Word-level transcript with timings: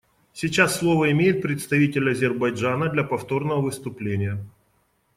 Сейчас 0.33 0.79
слово 0.79 1.11
имеет 1.11 1.43
представитель 1.43 2.09
Азербайджана 2.09 2.89
для 2.89 3.03
повторного 3.03 3.61
выступления. 3.61 4.43